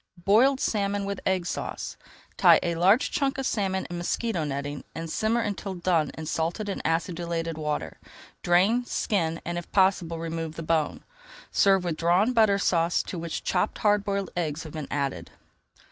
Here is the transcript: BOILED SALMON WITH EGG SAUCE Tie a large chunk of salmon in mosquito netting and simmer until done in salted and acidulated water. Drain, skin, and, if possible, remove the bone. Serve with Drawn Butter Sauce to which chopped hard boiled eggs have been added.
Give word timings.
BOILED 0.25 0.59
SALMON 0.59 1.05
WITH 1.05 1.19
EGG 1.27 1.45
SAUCE 1.45 1.95
Tie 2.35 2.59
a 2.63 2.73
large 2.73 3.11
chunk 3.11 3.37
of 3.37 3.45
salmon 3.45 3.85
in 3.87 3.99
mosquito 3.99 4.43
netting 4.43 4.83
and 4.95 5.07
simmer 5.11 5.41
until 5.41 5.75
done 5.75 6.09
in 6.17 6.25
salted 6.25 6.67
and 6.69 6.81
acidulated 6.83 7.55
water. 7.55 7.99
Drain, 8.41 8.83
skin, 8.83 9.39
and, 9.45 9.59
if 9.59 9.71
possible, 9.71 10.17
remove 10.17 10.55
the 10.55 10.63
bone. 10.63 11.03
Serve 11.51 11.83
with 11.83 11.97
Drawn 11.97 12.33
Butter 12.33 12.57
Sauce 12.57 13.03
to 13.03 13.19
which 13.19 13.43
chopped 13.43 13.77
hard 13.77 14.03
boiled 14.03 14.31
eggs 14.35 14.63
have 14.63 14.73
been 14.73 14.87
added. 14.89 15.29